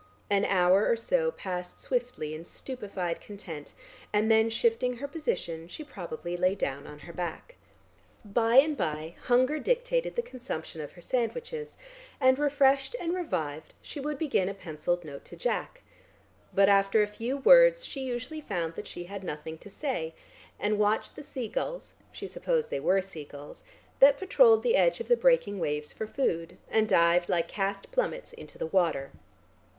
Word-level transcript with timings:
An 0.31 0.45
hour 0.45 0.87
or 0.87 0.95
so 0.95 1.29
passed 1.29 1.79
swiftly 1.79 2.33
in 2.33 2.43
stupefied 2.43 3.21
content, 3.21 3.73
and 4.11 4.31
then 4.31 4.49
shifting 4.49 4.95
her 4.95 5.07
position 5.07 5.67
she 5.67 5.83
probably 5.83 6.35
lay 6.35 6.55
down 6.55 6.87
on 6.87 7.01
her 7.01 7.13
back. 7.13 7.53
Bye 8.25 8.55
and 8.55 8.75
bye 8.75 9.13
hunger 9.25 9.59
dictated 9.59 10.15
the 10.15 10.23
consumption 10.23 10.81
of 10.81 10.93
her 10.93 11.01
sandwiches, 11.03 11.77
and 12.19 12.39
refreshed 12.39 12.95
and 12.99 13.13
revived 13.13 13.75
she 13.83 13.99
would 13.99 14.17
begin 14.17 14.49
a 14.49 14.55
pencilled 14.55 15.05
note 15.05 15.23
to 15.25 15.35
Jack. 15.35 15.83
But 16.51 16.67
after 16.67 17.03
a 17.03 17.07
few 17.07 17.37
words 17.37 17.85
she 17.85 17.99
usually 18.01 18.41
found 18.41 18.73
that 18.73 18.87
she 18.87 19.03
had 19.03 19.23
nothing 19.23 19.59
to 19.59 19.69
say, 19.69 20.15
and 20.59 20.79
watched 20.79 21.15
the 21.15 21.21
sea 21.21 21.47
gulls 21.47 21.93
(she 22.11 22.27
supposed 22.27 22.71
they 22.71 22.79
were 22.79 23.03
sea 23.03 23.23
gulls) 23.25 23.65
that 23.99 24.17
patrolled 24.17 24.63
the 24.63 24.75
edge 24.75 24.99
of 24.99 25.09
the 25.09 25.15
breaking 25.15 25.59
waves 25.59 25.93
for 25.93 26.07
food, 26.07 26.57
and 26.71 26.89
dived 26.89 27.29
like 27.29 27.47
cast 27.47 27.91
plummets 27.91 28.33
into 28.33 28.57
the 28.57 28.65
water. 28.65 29.11